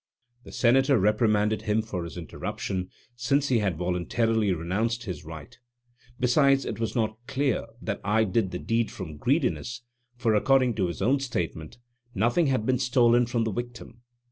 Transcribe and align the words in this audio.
The 0.45 0.51
Senator 0.51 0.97
reprimanded 0.97 1.61
him 1.61 1.83
for 1.83 2.03
his 2.03 2.17
interruption, 2.17 2.89
since 3.15 3.49
he 3.49 3.59
had 3.59 3.77
voluntarily 3.77 4.51
renounced 4.51 5.03
his 5.03 5.23
right; 5.23 5.55
besides 6.19 6.65
it 6.65 6.79
was 6.79 6.95
not 6.95 7.19
clear 7.27 7.67
that 7.83 8.01
I 8.03 8.23
did 8.23 8.49
the 8.49 8.57
deed 8.57 8.89
from 8.89 9.17
greediness, 9.17 9.83
for, 10.17 10.33
according 10.33 10.73
to 10.77 10.87
his 10.87 11.03
own 11.03 11.19
statement, 11.19 11.77
nothing 12.15 12.47
had 12.47 12.65
been 12.65 12.79
stolen 12.79 13.27
from 13.27 13.43
the 13.43 13.51
victim. 13.51 14.01